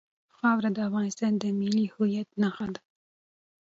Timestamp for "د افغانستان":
0.73-1.33